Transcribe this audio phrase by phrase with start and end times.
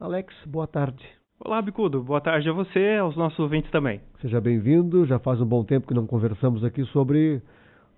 [0.00, 1.04] Alex, boa tarde.
[1.40, 2.04] Olá, Bicudo.
[2.04, 4.00] Boa tarde a você e aos nossos ouvintes também.
[4.20, 5.04] Seja bem-vindo.
[5.04, 7.42] Já faz um bom tempo que não conversamos aqui sobre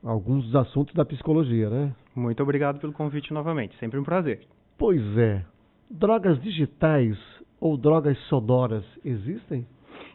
[0.03, 1.95] alguns dos assuntos da psicologia, né?
[2.17, 3.77] Muito obrigado pelo convite novamente.
[3.79, 4.41] Sempre um prazer.
[4.79, 5.45] Pois é.
[5.91, 7.19] Drogas digitais
[7.61, 9.67] ou drogas sonoras existem?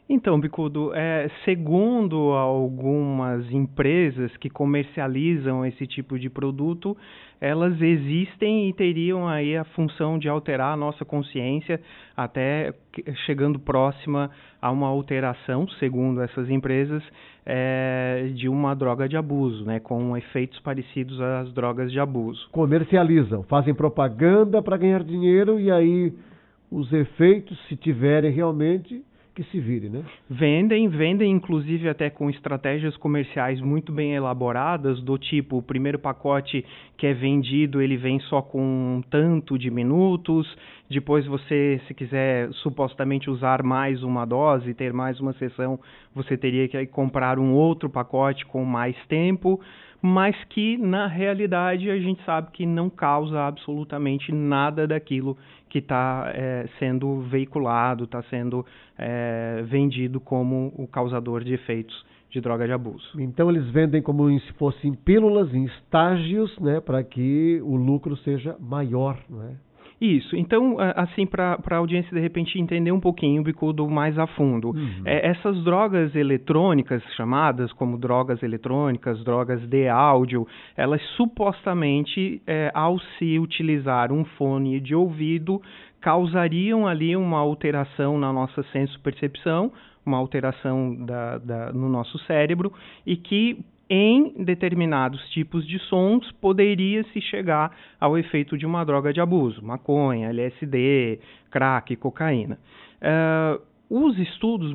[0.08, 6.96] Então, Bicudo, é, segundo algumas empresas que comercializam esse tipo de produto,
[7.42, 11.82] elas existem e teriam aí a função de alterar a nossa consciência
[12.16, 12.72] até
[13.26, 14.30] chegando próxima
[14.62, 17.04] a uma alteração, segundo essas empresas,
[17.44, 22.48] é, de uma droga de abuso, né, com efeitos parecidos às drogas de abuso.
[22.52, 26.14] Comercializam, fazem propaganda para ganhar dinheiro e aí
[26.72, 29.04] os efeitos, se tiverem realmente,
[29.36, 30.02] que se vire, né?
[30.30, 36.66] Vendem, vendem inclusive até com estratégias comerciais muito bem elaboradas, do tipo, o primeiro pacote
[36.98, 40.48] que é vendido, ele vem só com um tanto de minutos,
[40.90, 45.78] depois você, se quiser supostamente usar mais uma dose, ter mais uma sessão,
[46.14, 49.60] você teria que comprar um outro pacote com mais tempo,
[50.06, 55.36] mas que na realidade a gente sabe que não causa absolutamente nada daquilo
[55.68, 58.64] que está é, sendo veiculado, está sendo
[59.00, 63.20] é, vendido como o causador de efeitos de droga de abuso.
[63.20, 68.56] Então eles vendem como se fossem pílulas em estágios, né, para que o lucro seja
[68.60, 69.65] maior, não é?
[70.00, 70.36] Isso.
[70.36, 74.70] Então, assim, para a audiência de repente entender um pouquinho o bicudo mais a fundo,
[74.70, 75.02] uhum.
[75.06, 83.00] é, essas drogas eletrônicas chamadas como drogas eletrônicas, drogas de áudio, elas supostamente, é, ao
[83.18, 85.62] se utilizar um fone de ouvido,
[86.02, 89.72] causariam ali uma alteração na nossa senso-percepção,
[90.06, 92.72] uma alteração da, da, no nosso cérebro
[93.06, 99.14] e que em determinados tipos de sons poderia se chegar ao efeito de uma droga
[99.14, 101.20] de abuso, maconha, LSD,
[101.52, 102.58] crack, cocaína.
[103.02, 104.74] Uh, os estudos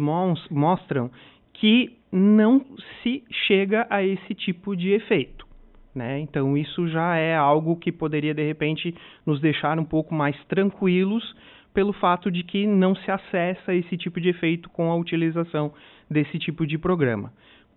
[0.51, 1.11] mostram
[1.55, 2.65] que não
[3.03, 5.47] se chega a esse tipo de efeito.
[5.95, 6.21] Né?
[6.21, 8.95] Então, isso já é algo que poderia, de repente,
[9.27, 11.35] nos deixar um pouco mais tranquilos
[11.75, 15.73] pelo fato de que não se acessa esse tipo de efeito com a utilização
[16.09, 17.33] desse tipo de programa.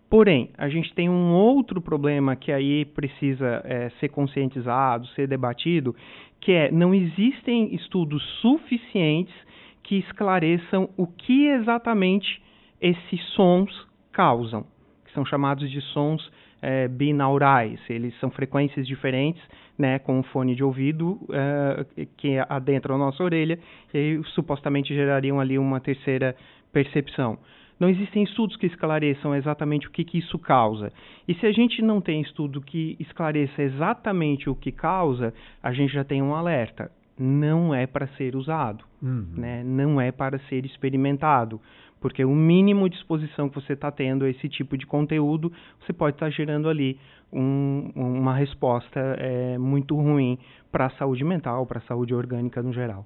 [0.09, 5.95] Porém, a gente tem um outro problema que aí precisa é, ser conscientizado, ser debatido,
[6.39, 9.33] que é não existem estudos suficientes
[9.81, 12.41] que esclareçam o que exatamente
[12.79, 13.71] esses sons
[14.11, 14.65] causam,
[15.05, 16.31] que são chamados de sons
[16.61, 17.79] é, binaurais.
[17.89, 19.41] Eles são frequências diferentes,
[19.77, 23.59] né, com um fone de ouvido é, que adentra a nossa orelha
[23.93, 26.35] e supostamente gerariam ali uma terceira
[26.71, 27.37] percepção.
[27.83, 30.89] Não existem estudos que esclareçam exatamente o que, que isso causa.
[31.27, 35.91] E se a gente não tem estudo que esclareça exatamente o que causa, a gente
[35.91, 36.89] já tem um alerta.
[37.19, 39.27] Não é para ser usado, uhum.
[39.35, 39.66] né?
[39.66, 41.59] não é para ser experimentado.
[41.99, 45.51] Porque o mínimo de exposição que você está tendo a esse tipo de conteúdo,
[45.81, 46.97] você pode estar tá gerando ali
[47.33, 50.39] um, uma resposta é, muito ruim
[50.71, 53.05] para a saúde mental, para a saúde orgânica no geral.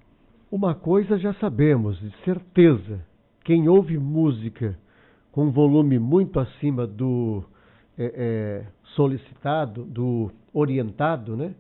[0.52, 3.04] Uma coisa já sabemos, de certeza,
[3.48, 4.78] quem ouve música
[5.32, 7.46] com volume muito acima do
[7.98, 11.56] é, é, solicitado, do orientado, né,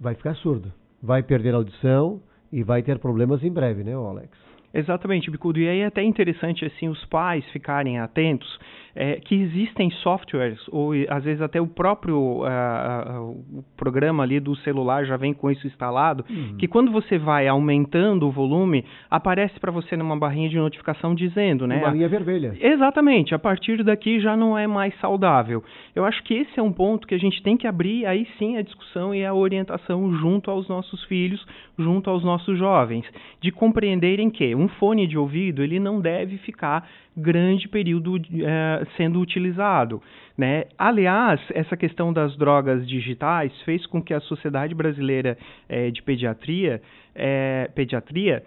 [0.00, 2.20] vai ficar surdo, vai perder a audição
[2.50, 4.36] e vai ter problemas em breve, né, Alex?
[4.74, 5.60] Exatamente, Bicudo.
[5.60, 8.58] E aí é até interessante assim os pais ficarem atentos
[8.94, 14.54] é, que existem softwares, ou às vezes até o próprio uh, o programa ali do
[14.56, 16.56] celular já vem com isso instalado, uhum.
[16.58, 21.66] que quando você vai aumentando o volume, aparece para você numa barrinha de notificação dizendo,
[21.66, 21.78] né?
[21.78, 22.54] Uma linha vermelha.
[22.60, 25.62] Exatamente, a partir daqui já não é mais saudável.
[25.94, 28.56] Eu acho que esse é um ponto que a gente tem que abrir aí sim
[28.56, 31.44] a discussão e a orientação junto aos nossos filhos,
[31.78, 33.04] junto aos nossos jovens,
[33.40, 39.20] de compreenderem que um fone de ouvido ele não deve ficar grande período é, sendo
[39.20, 40.02] utilizado.
[40.36, 40.64] Né?
[40.76, 45.38] Aliás, essa questão das drogas digitais fez com que a Sociedade Brasileira
[45.68, 46.82] é, de Pediatria,
[47.14, 48.42] é, pediatria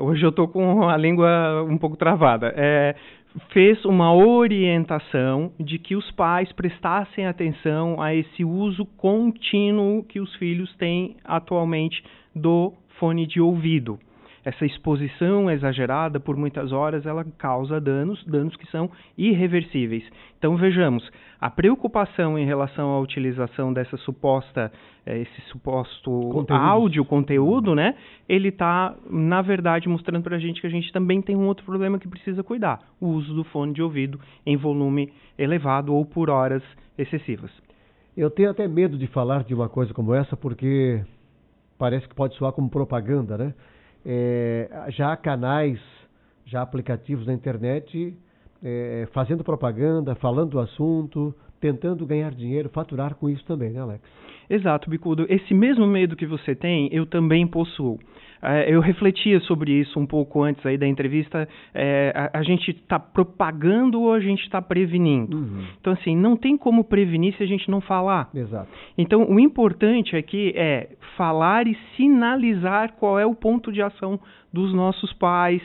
[0.00, 2.52] hoje eu estou com a língua um pouco travada,
[3.52, 10.34] fez uma orientação de que os pais prestassem atenção a esse uso contínuo que os
[10.34, 12.02] filhos têm atualmente
[12.34, 14.00] do fone de ouvido
[14.44, 20.04] essa exposição exagerada por muitas horas ela causa danos, danos que são irreversíveis.
[20.38, 21.08] Então vejamos,
[21.40, 24.72] a preocupação em relação à utilização dessa suposta,
[25.06, 26.66] eh, esse suposto Conteúdos.
[26.66, 27.94] áudio, conteúdo, né?
[28.28, 31.64] Ele está, na verdade, mostrando para a gente que a gente também tem um outro
[31.64, 36.28] problema que precisa cuidar: o uso do fone de ouvido em volume elevado ou por
[36.30, 36.62] horas
[36.98, 37.50] excessivas.
[38.16, 41.02] Eu tenho até medo de falar de uma coisa como essa porque
[41.78, 43.54] parece que pode soar como propaganda, né?
[44.04, 45.78] É, já há canais,
[46.44, 48.16] já aplicativos na internet
[48.62, 54.02] é, fazendo propaganda, falando do assunto, tentando ganhar dinheiro, faturar com isso também, né, Alex?
[54.48, 55.26] Exato, Bicudo.
[55.28, 57.98] Esse mesmo medo que você tem, eu também possuo.
[58.42, 61.48] É, eu refletia sobre isso um pouco antes aí da entrevista.
[61.72, 65.36] É, a, a, gente está propagando ou a gente está prevenindo?
[65.36, 65.64] Uhum.
[65.80, 68.28] Então, assim, não tem como prevenir se a gente não falar.
[68.34, 68.68] Exato.
[68.98, 74.18] Então, o importante aqui é falar e sinalizar qual é o ponto de ação
[74.52, 75.62] dos nossos pais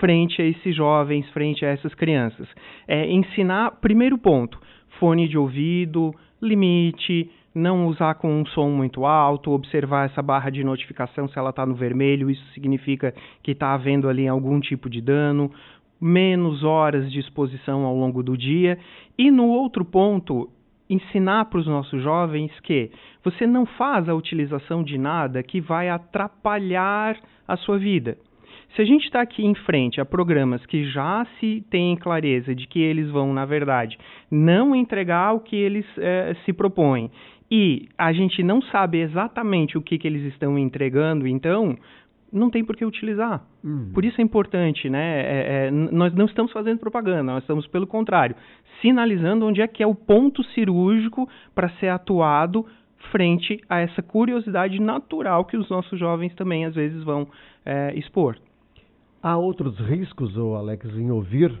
[0.00, 2.48] frente a esses jovens, frente a essas crianças.
[2.88, 4.60] É ensinar, primeiro ponto,
[4.98, 6.12] fone de ouvido,
[6.42, 11.50] limite, não usar com um som muito alto, observar essa barra de notificação se ela
[11.50, 15.50] está no vermelho, isso significa que está havendo ali algum tipo de dano,
[15.98, 18.78] menos horas de exposição ao longo do dia.
[19.16, 20.50] E no outro ponto,
[20.88, 22.90] ensinar para os nossos jovens que
[23.24, 27.16] você não faz a utilização de nada que vai atrapalhar
[27.48, 28.18] a sua vida.
[28.74, 32.66] Se a gente está aqui em frente a programas que já se tem clareza de
[32.66, 33.96] que eles vão, na verdade,
[34.30, 37.10] não entregar o que eles eh, se propõem
[37.50, 41.76] e a gente não sabe exatamente o que, que eles estão entregando, então
[42.32, 43.42] não tem por que utilizar.
[43.62, 43.90] Uhum.
[43.94, 45.20] Por isso é importante, né?
[45.20, 48.36] É, é, nós não estamos fazendo propaganda, nós estamos, pelo contrário,
[48.80, 52.66] sinalizando onde é que é o ponto cirúrgico para ser atuado
[53.10, 57.28] frente a essa curiosidade natural que os nossos jovens também às vezes vão
[57.64, 58.36] é, expor.
[59.22, 61.52] Há outros riscos, Alex, em ouvir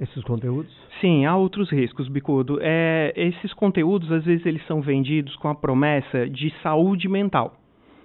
[0.00, 0.70] esses conteúdos?
[1.00, 2.58] Sim, há outros riscos, Bicudo.
[2.60, 7.56] É, esses conteúdos, às vezes, eles são vendidos com a promessa de saúde mental.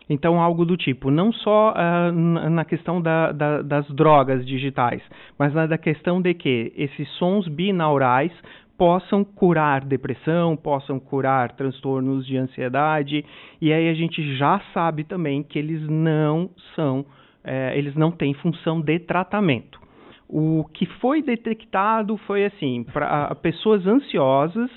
[0.09, 2.11] Então, algo do tipo, não só uh,
[2.50, 5.03] na questão da, da, das drogas digitais,
[5.38, 8.31] mas na da questão de que esses sons binaurais
[8.75, 13.23] possam curar depressão, possam curar transtornos de ansiedade,
[13.61, 17.06] e aí a gente já sabe também que eles não são
[17.44, 19.80] é, eles não têm função de tratamento.
[20.27, 24.69] O que foi detectado foi assim, para pessoas ansiosas,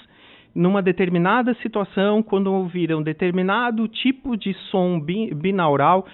[0.55, 6.07] numa determinada situação, quando ouviram determinado tipo de som binaural,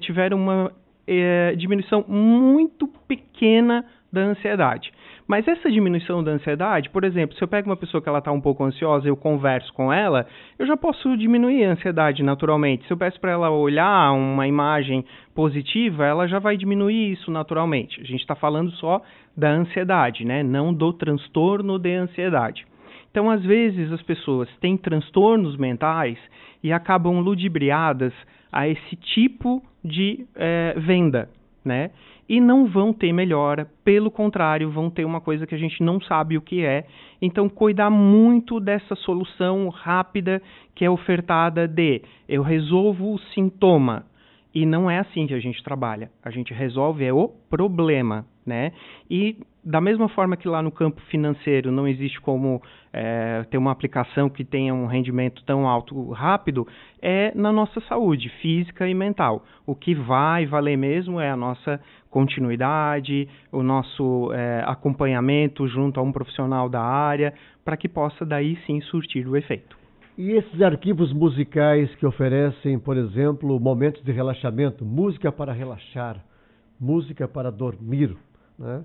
[0.00, 0.72] tiveram uma
[1.06, 4.92] é, diminuição muito pequena da ansiedade.
[5.26, 8.30] Mas essa diminuição da ansiedade, por exemplo, se eu pego uma pessoa que ela está
[8.30, 10.26] um pouco ansiosa eu converso com ela,
[10.58, 12.86] eu já posso diminuir a ansiedade naturalmente.
[12.86, 15.04] Se eu peço para ela olhar uma imagem
[15.34, 18.00] positiva, ela já vai diminuir isso naturalmente.
[18.00, 19.00] A gente está falando só
[19.36, 20.42] da ansiedade, né?
[20.42, 22.66] não do transtorno de ansiedade.
[23.10, 26.18] Então, às vezes, as pessoas têm transtornos mentais
[26.62, 28.12] e acabam ludibriadas
[28.50, 31.28] a esse tipo de é, venda,
[31.64, 31.90] né?
[32.32, 36.00] e não vão ter melhora, pelo contrário, vão ter uma coisa que a gente não
[36.00, 36.86] sabe o que é.
[37.20, 40.40] Então, cuidar muito dessa solução rápida
[40.74, 44.06] que é ofertada de eu resolvo o sintoma.
[44.54, 46.10] E não é assim que a gente trabalha.
[46.22, 48.72] A gente resolve é o problema, né?
[49.10, 52.60] E da mesma forma que lá no campo financeiro não existe como
[52.92, 56.66] é, ter uma aplicação que tenha um rendimento tão alto rápido,
[57.00, 59.44] é na nossa saúde física e mental.
[59.64, 61.80] O que vai valer mesmo é a nossa
[62.10, 67.32] continuidade, o nosso é, acompanhamento junto a um profissional da área,
[67.64, 69.76] para que possa daí sim surtir o efeito.
[70.18, 76.22] E esses arquivos musicais que oferecem, por exemplo, momentos de relaxamento, música para relaxar,
[76.78, 78.14] música para dormir,
[78.58, 78.84] né?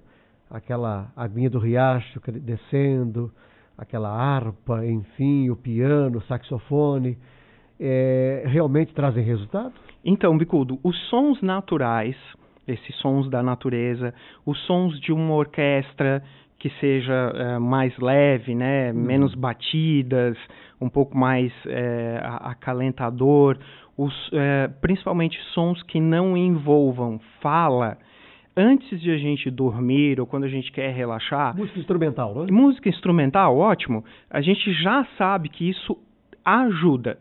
[0.49, 3.31] Aquela aguinha do riacho descendo,
[3.77, 7.17] aquela harpa, enfim, o piano, o saxofone,
[7.79, 9.73] é, realmente trazem resultado?
[10.03, 12.15] Então, Bicudo, os sons naturais,
[12.67, 14.13] esses sons da natureza,
[14.45, 16.23] os sons de uma orquestra
[16.59, 18.99] que seja é, mais leve, né, uhum.
[18.99, 20.37] menos batidas,
[20.81, 23.57] um pouco mais é, acalentador,
[23.95, 27.97] os, é, principalmente sons que não envolvam fala,
[28.57, 31.55] antes de a gente dormir ou quando a gente quer relaxar.
[31.55, 32.51] Música instrumental, não é?
[32.51, 34.03] Música instrumental, ótimo.
[34.29, 35.95] A gente já sabe que isso
[36.43, 37.19] ajuda.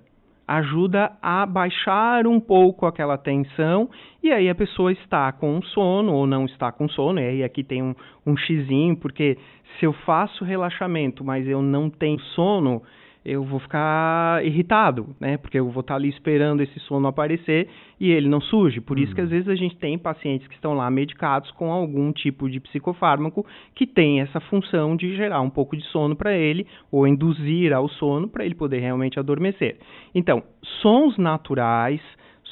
[0.49, 3.91] Ajuda a baixar um pouco aquela tensão
[4.23, 7.21] e aí a pessoa está com sono ou não está com sono.
[7.21, 9.37] E aí aqui tem um, um xizinho, porque
[9.79, 12.81] se eu faço relaxamento, mas eu não tenho sono,
[13.29, 15.37] eu vou ficar irritado, né?
[15.37, 17.69] Porque eu vou estar ali esperando esse sono aparecer
[17.99, 18.81] e ele não surge.
[18.81, 19.33] Por isso que às uhum.
[19.33, 23.85] vezes a gente tem pacientes que estão lá medicados com algum tipo de psicofármaco que
[23.85, 28.29] tem essa função de gerar um pouco de sono para ele ou induzir ao sono
[28.29, 29.77] para ele poder realmente adormecer.
[30.15, 30.45] Então,
[30.81, 32.01] sons naturais,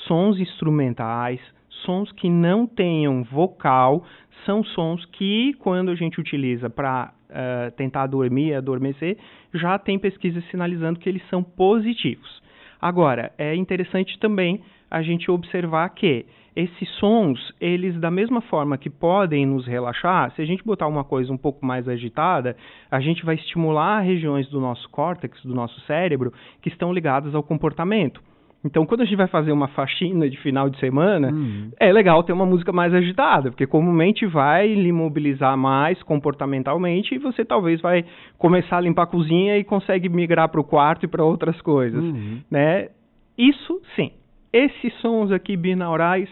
[0.08, 1.40] sons instrumentais,
[1.84, 4.04] sons que não tenham vocal
[4.44, 9.16] são sons que, quando a gente utiliza para uh, tentar dormir, adormecer,
[9.52, 12.42] já tem pesquisas sinalizando que eles são positivos.
[12.80, 18.88] Agora, é interessante também a gente observar que esses sons, eles da mesma forma que
[18.88, 22.56] podem nos relaxar, se a gente botar uma coisa um pouco mais agitada,
[22.90, 27.42] a gente vai estimular regiões do nosso córtex, do nosso cérebro, que estão ligadas ao
[27.42, 28.22] comportamento.
[28.64, 31.70] Então, quando a gente vai fazer uma faxina de final de semana, hum.
[31.78, 37.18] é legal ter uma música mais agitada, porque comumente vai lhe mobilizar mais comportamentalmente e
[37.18, 38.06] você talvez vai
[38.38, 42.02] começar a limpar a cozinha e consegue migrar para o quarto e para outras coisas,
[42.02, 42.40] uhum.
[42.50, 42.88] né?
[43.36, 44.12] Isso, sim.
[44.50, 46.30] Esses sons aqui binaurais,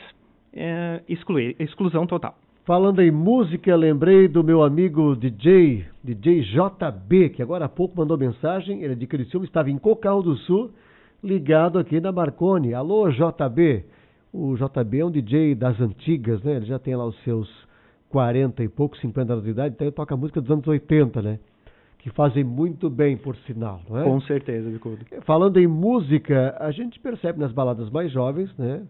[0.55, 2.35] é, excluir, exclusão total.
[2.65, 8.17] Falando em música, lembrei do meu amigo DJ, DJ JB, que agora há pouco mandou
[8.17, 10.71] mensagem, ele é de Criciúma, estava em Cocal do Sul,
[11.23, 12.75] ligado aqui na Marconi.
[12.75, 13.85] Alô, JB.
[14.33, 16.57] O JB é um DJ das antigas, né?
[16.57, 17.49] Ele já tem lá os seus
[18.09, 21.39] 40 e poucos, 50 anos de idade, então ele toca música dos anos 80, né?
[21.99, 24.05] Que fazem muito bem, por sinal, não é?
[24.05, 25.05] Com certeza, Bicudo.
[25.25, 28.83] Falando em música, a gente percebe nas baladas mais jovens, né?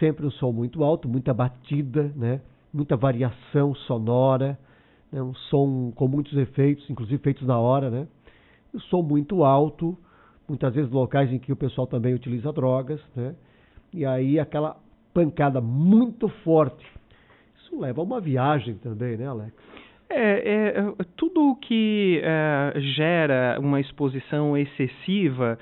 [0.00, 2.40] Sempre um som muito alto, muita batida, né?
[2.72, 4.58] Muita variação sonora,
[5.12, 5.22] né?
[5.22, 8.08] um som com muitos efeitos, inclusive feitos na hora, né?
[8.72, 9.96] Um som muito alto,
[10.48, 13.34] muitas vezes locais em que o pessoal também utiliza drogas, né?
[13.92, 14.76] E aí aquela
[15.12, 16.84] pancada muito forte.
[17.56, 19.52] Isso leva a uma viagem também, né, Alex?
[20.10, 25.58] É, é tudo que é, gera uma exposição excessiva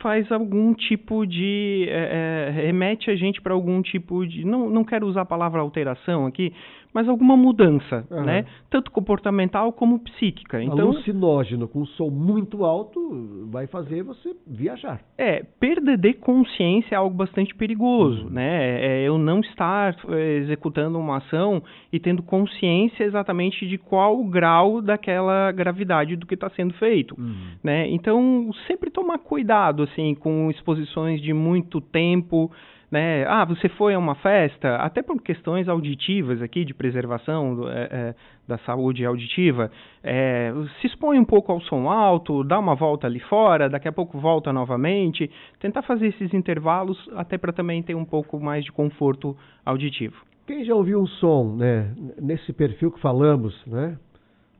[0.00, 4.84] faz algum tipo de é, é remete a gente para algum tipo de não, não
[4.84, 6.52] quero usar a palavra alteração aqui
[6.92, 8.24] mas alguma mudança, uhum.
[8.24, 8.44] né?
[8.70, 10.62] Tanto comportamental como psíquica.
[10.62, 15.00] Então, Alucinógeno com som muito alto vai fazer você viajar.
[15.16, 18.30] É, perda de consciência é algo bastante perigoso, uhum.
[18.30, 18.84] né?
[18.84, 24.24] É eu não estar é, executando uma ação e tendo consciência exatamente de qual o
[24.24, 27.56] grau daquela gravidade do que está sendo feito, uhum.
[27.62, 27.88] né?
[27.88, 32.50] Então, sempre tomar cuidado, assim, com exposições de muito tempo,
[32.92, 33.24] né?
[33.26, 38.14] Ah, você foi a uma festa, até por questões auditivas aqui, de preservação é, é,
[38.46, 39.70] da saúde auditiva,
[40.04, 43.92] é, se expõe um pouco ao som alto, dá uma volta ali fora, daqui a
[43.92, 48.70] pouco volta novamente, tentar fazer esses intervalos até para também ter um pouco mais de
[48.70, 49.34] conforto
[49.64, 50.14] auditivo.
[50.46, 53.96] Quem já ouviu um som, né, nesse perfil que falamos, né,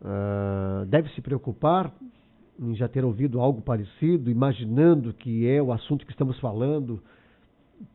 [0.01, 1.93] uh, deve se preocupar
[2.59, 7.03] em já ter ouvido algo parecido, imaginando que é o assunto que estamos falando,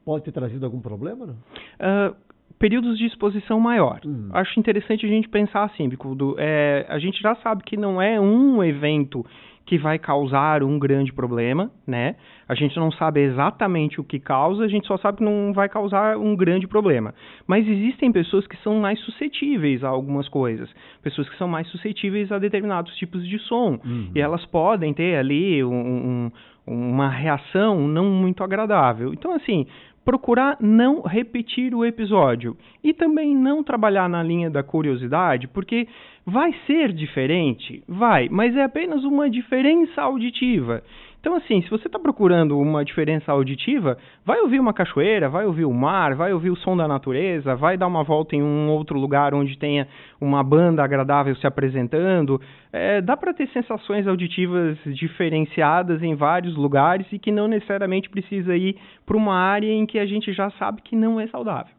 [0.05, 1.25] pode ter trazido algum problema?
[1.25, 1.33] Não?
[1.33, 2.15] Uh,
[2.59, 3.99] períodos de exposição maior.
[4.05, 4.29] Uhum.
[4.33, 6.35] Acho interessante a gente pensar assim, Bicudo.
[6.37, 9.25] É, a gente já sabe que não é um evento
[9.67, 12.15] que vai causar um grande problema, né?
[12.47, 15.67] A gente não sabe exatamente o que causa, a gente só sabe que não vai
[15.67, 17.13] causar um grande problema.
[17.45, 20.73] Mas existem pessoas que são mais suscetíveis a algumas coisas,
[21.03, 23.77] pessoas que são mais suscetíveis a determinados tipos de som.
[23.83, 24.11] Uhum.
[24.15, 26.31] E elas podem ter ali um, um
[26.67, 29.13] uma reação não muito agradável.
[29.13, 29.65] Então, assim,
[30.07, 35.85] procurar não repetir o episódio e também não trabalhar na linha da curiosidade, porque
[36.25, 40.81] vai ser diferente, vai, mas é apenas uma diferença auditiva.
[41.19, 45.65] Então, assim, se você está procurando uma diferença auditiva, vai ouvir uma cachoeira, vai ouvir
[45.65, 48.99] o mar, vai ouvir o som da natureza, vai dar uma volta em um outro
[48.99, 49.87] lugar onde tenha
[50.21, 52.39] uma banda agradável se apresentando.
[52.71, 58.55] É, dá para ter sensações auditivas diferenciadas em vários lugares e que não necessariamente precisa
[58.55, 61.73] ir para uma área em que a gente já sabe que não é saudável.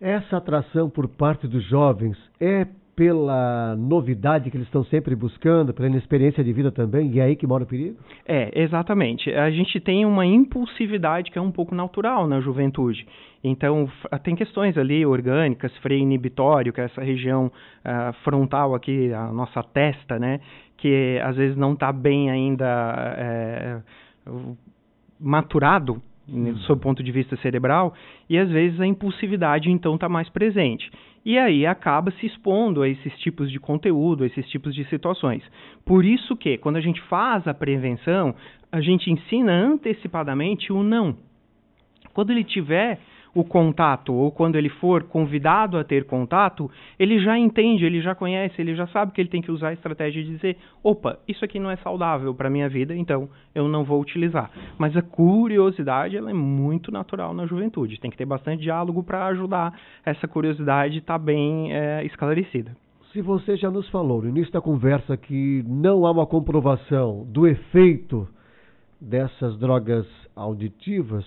[0.00, 5.86] Essa atração por parte dos jovens é pela novidade que eles estão sempre buscando, pela
[5.86, 7.98] inexperiência de vida também, e é aí que mora o perigo?
[8.26, 9.30] É, exatamente.
[9.30, 13.06] A gente tem uma impulsividade que é um pouco natural na juventude.
[13.44, 13.86] Então,
[14.24, 19.62] tem questões ali orgânicas, freio inibitório, que é essa região uh, frontal aqui, a nossa
[19.62, 20.40] testa, né?
[20.78, 23.78] Que às vezes não está bem ainda é,
[25.20, 26.56] maturado hum.
[26.58, 27.94] sob o ponto de vista cerebral,
[28.28, 30.90] e às vezes a impulsividade então está mais presente.
[31.24, 35.42] E aí acaba se expondo a esses tipos de conteúdo, a esses tipos de situações.
[35.84, 38.34] Por isso que, quando a gente faz a prevenção,
[38.70, 41.16] a gente ensina antecipadamente o não.
[42.14, 43.00] Quando ele tiver
[43.36, 48.14] o contato, ou quando ele for convidado a ter contato, ele já entende, ele já
[48.14, 51.44] conhece, ele já sabe que ele tem que usar a estratégia de dizer: opa, isso
[51.44, 54.50] aqui não é saudável para minha vida, então eu não vou utilizar.
[54.78, 59.26] Mas a curiosidade ela é muito natural na juventude, tem que ter bastante diálogo para
[59.26, 62.74] ajudar essa curiosidade estar tá bem é, esclarecida.
[63.12, 67.46] Se você já nos falou no início da conversa que não há uma comprovação do
[67.46, 68.26] efeito
[68.98, 71.24] dessas drogas auditivas,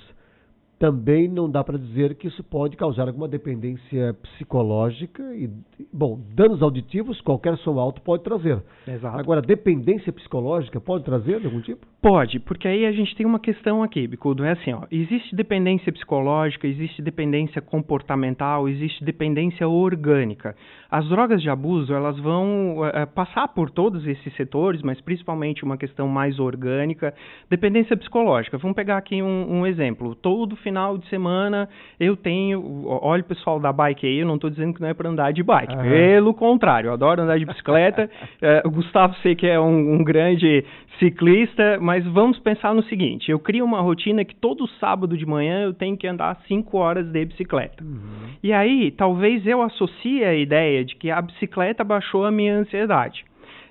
[0.80, 5.50] também não dá para dizer que isso pode causar alguma dependência psicológica e,
[5.92, 8.64] bom, danos auditivos qualquer som alto pode trazer.
[8.88, 9.20] Exato.
[9.20, 11.86] Agora, dependência psicológica pode trazer de algum tipo?
[12.02, 15.92] Pode, porque aí a gente tem uma questão aqui, Bicudo, é assim, ó, existe dependência
[15.92, 20.56] psicológica, existe dependência comportamental, existe dependência orgânica.
[20.92, 25.78] As drogas de abuso, elas vão é, passar por todos esses setores, mas principalmente uma
[25.78, 27.14] questão mais orgânica,
[27.50, 28.58] dependência psicológica.
[28.58, 30.16] Vamos pegar aqui um, um exemplo.
[30.16, 31.70] Todo final de semana
[32.00, 34.94] eu tenho, olha o pessoal da bike aí, eu não estou dizendo que não é
[34.94, 35.82] para andar de bike, uhum.
[35.82, 38.10] pelo contrário, eu adoro andar de bicicleta.
[38.42, 40.66] é, o Gustavo sei que é um, um grande
[41.00, 45.62] ciclista, mas vamos pensar no seguinte: eu crio uma rotina que todo sábado de manhã
[45.62, 47.84] eu tenho que andar 5 horas de bicicleta.
[47.84, 48.30] Uhum.
[48.44, 53.26] E aí, talvez eu associe a ideia de que a bicicleta baixou a minha ansiedade.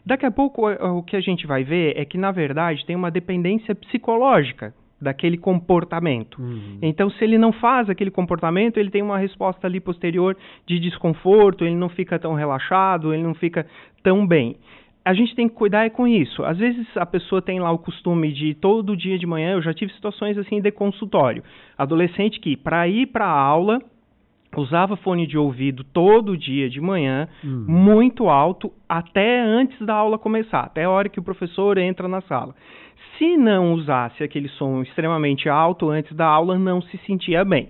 [0.05, 3.11] Daqui a pouco, o que a gente vai ver é que, na verdade, tem uma
[3.11, 6.41] dependência psicológica daquele comportamento.
[6.41, 6.79] Uhum.
[6.83, 10.37] Então, se ele não faz aquele comportamento, ele tem uma resposta ali posterior
[10.67, 13.67] de desconforto, ele não fica tão relaxado, ele não fica
[14.03, 14.57] tão bem
[15.09, 16.45] a gente tem que cuidar é com isso.
[16.45, 19.73] Às vezes a pessoa tem lá o costume de todo dia de manhã, eu já
[19.73, 21.43] tive situações assim de consultório.
[21.79, 23.81] Adolescente que para ir para a aula
[24.57, 27.65] usava fone de ouvido todo dia de manhã, uhum.
[27.69, 32.21] muito alto, até antes da aula começar, até a hora que o professor entra na
[32.23, 32.55] sala.
[33.17, 37.69] Se não usasse aquele som extremamente alto antes da aula, não se sentia bem.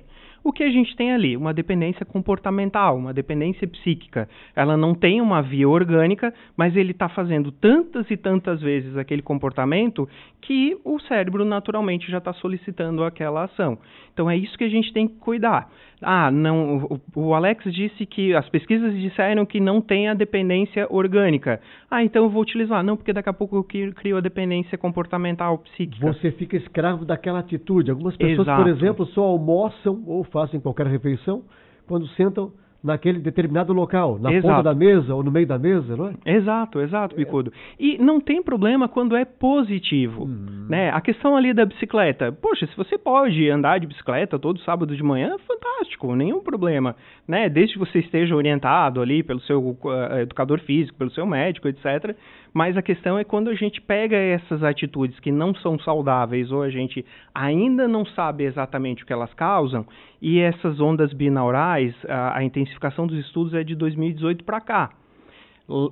[0.49, 1.37] O que a gente tem ali?
[1.37, 4.27] Uma dependência comportamental, uma dependência psíquica.
[4.57, 9.21] Ela não tem uma via orgânica, mas ele está fazendo tantas e tantas vezes aquele
[9.21, 10.09] comportamento
[10.41, 13.77] que o cérebro naturalmente já está solicitando aquela ação.
[14.15, 15.69] Então é isso que a gente tem que cuidar.
[16.01, 16.89] Ah, não.
[17.15, 21.61] O, o Alex disse que as pesquisas disseram que não tem a dependência orgânica.
[21.91, 22.83] Ah, então eu vou utilizar.
[22.83, 26.07] Não, porque daqui a pouco eu crio a dependência comportamental psíquica.
[26.07, 27.91] Você fica escravo daquela atitude.
[27.91, 28.63] Algumas pessoas, Exato.
[28.63, 31.43] por exemplo, só almoçam ou fazem qualquer refeição
[31.87, 34.55] quando sentam naquele determinado local, na exato.
[34.55, 36.15] ponta da mesa ou no meio da mesa, não é?
[36.25, 37.53] Exato, exato, Bicudo.
[37.53, 37.83] É.
[37.83, 40.67] E não tem problema quando é positivo, uhum.
[40.69, 40.91] né?
[40.91, 45.03] A questão ali da bicicleta, poxa, se você pode andar de bicicleta todo sábado de
[45.03, 46.95] manhã, fantástico, nenhum problema,
[47.27, 47.49] né?
[47.49, 52.15] Desde que você esteja orientado ali pelo seu uh, educador físico, pelo seu médico, etc.
[52.53, 56.63] Mas a questão é quando a gente pega essas atitudes que não são saudáveis ou
[56.63, 59.87] a gente ainda não sabe exatamente o que elas causam
[60.21, 64.91] e essas ondas binaurais, a, a intensificação dos estudos é de 2018 para cá.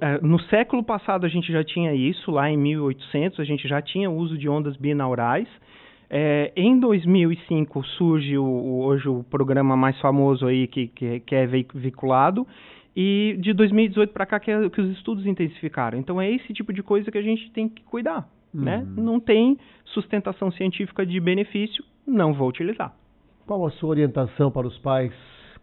[0.01, 3.83] É, no século passado a gente já tinha isso, lá em 1800 a gente já
[3.83, 5.49] tinha uso de ondas binaurais.
[6.09, 11.47] É, em 2005 surge o, hoje o programa mais famoso aí que, que, que é
[11.47, 12.47] veiculado
[12.95, 15.99] e de 2018 para cá que, é, que, os estudos intensificaram.
[15.99, 18.29] Então é esse tipo de coisa que a gente tem que cuidar.
[18.55, 18.79] Né?
[18.79, 19.05] Uhum.
[19.05, 22.95] Não tem sustentação científica de benefício, não vou utilizar.
[23.45, 25.13] Qual a sua orientação para os pais,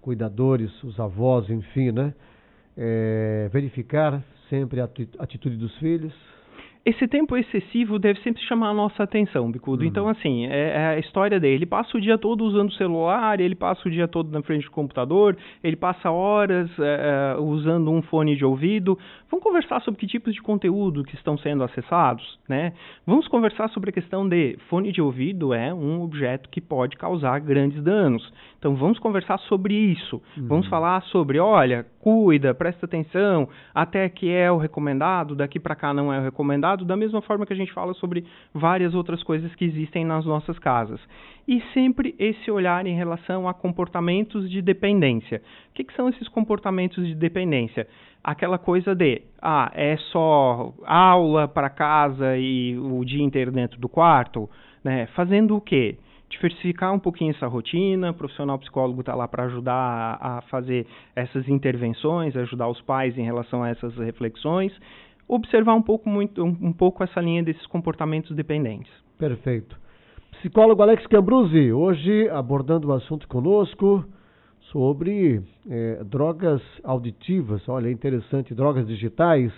[0.03, 2.13] cuidadores, os avós, enfim, né?
[2.77, 4.89] É, verificar sempre a
[5.19, 6.13] atitude dos filhos,
[6.85, 9.83] esse tempo excessivo deve sempre chamar a nossa atenção, Bicudo.
[9.83, 9.87] Uhum.
[9.87, 11.55] Então, assim, é, é, a história dele.
[11.55, 14.65] Ele passa o dia todo usando o celular, ele passa o dia todo na frente
[14.65, 18.99] do computador, ele passa horas é, é, usando um fone de ouvido.
[19.31, 22.73] Vamos conversar sobre que tipos de conteúdo que estão sendo acessados, né?
[23.07, 27.39] Vamos conversar sobre a questão de fone de ouvido é um objeto que pode causar
[27.39, 28.29] grandes danos.
[28.59, 30.21] Então, vamos conversar sobre isso.
[30.37, 30.47] Uhum.
[30.47, 35.93] Vamos falar sobre, olha, cuida, presta atenção, até que é o recomendado, daqui para cá
[35.93, 39.55] não é o recomendado, da mesma forma que a gente fala sobre várias outras coisas
[39.55, 40.99] que existem nas nossas casas.
[41.47, 45.41] E sempre esse olhar em relação a comportamentos de dependência.
[45.69, 47.87] O que, que são esses comportamentos de dependência?
[48.21, 53.87] Aquela coisa de, ah, é só aula para casa e o dia inteiro dentro do
[53.87, 54.49] quarto,
[54.83, 55.07] né?
[55.15, 55.97] Fazendo o quê?
[56.33, 58.11] Diversificar um pouquinho essa rotina.
[58.11, 63.23] O profissional psicólogo está lá para ajudar a, fazer essas intervenções, ajudar os pais em
[63.23, 64.71] relação a essas reflexões.
[65.27, 68.91] Observar um pouco, muito, um, um pouco essa linha desses comportamentos dependentes.
[69.17, 69.77] Perfeito.
[70.39, 74.03] Psicólogo Alex Cambruzzi, hoje abordando o assunto conosco
[74.71, 77.61] sobre é, drogas auditivas.
[77.69, 79.51] Olha, é interessante, drogas digitais,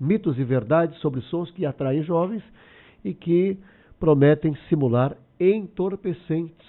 [0.00, 2.42] mitos e verdades sobre sons que atraem jovens
[3.04, 3.58] e que
[3.98, 6.66] prometem simular entorpecentes,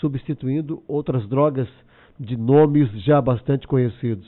[0.00, 1.68] substituindo outras drogas
[2.18, 4.26] de nomes já bastante conhecidos.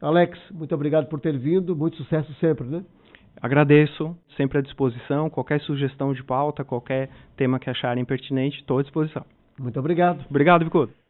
[0.00, 2.84] Alex, muito obrigado por ter vindo, muito sucesso sempre, né?
[3.40, 5.30] Agradeço, sempre à disposição.
[5.30, 9.24] Qualquer sugestão de pauta, qualquer tema que acharem pertinente, estou à disposição.
[9.58, 10.24] Muito obrigado.
[10.28, 11.01] Obrigado, Vicudo.